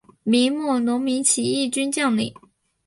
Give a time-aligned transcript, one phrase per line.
[0.23, 2.33] 明末农民起义军将领。